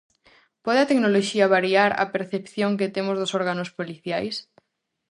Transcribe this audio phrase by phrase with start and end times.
[0.65, 4.35] Pode a tecnoloxía variar a percepción que temos dos órganos policiais?